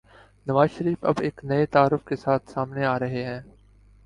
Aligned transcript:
نوازشریف 0.47 1.05
اب 1.05 1.15
ایک 1.21 1.41
نئے 1.43 1.65
تعارف 1.65 2.05
کے 2.05 2.15
ساتھ 2.15 2.51
سامنے 2.51 2.85
آرہے 2.85 3.23
ہیں۔ 3.23 3.39